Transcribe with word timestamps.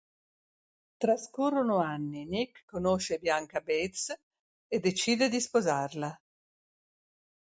Trascorrono 0.97 1.77
anni, 1.77 2.25
Nick 2.25 2.65
conosce 2.65 3.19
Bianca 3.19 3.59
Bates 3.61 4.11
e 4.67 4.79
decide 4.79 5.29
di 5.29 5.39
sposarla. 5.39 6.19